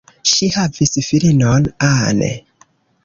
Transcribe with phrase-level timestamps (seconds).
[0.29, 2.31] Ŝi havis filinon, Anne.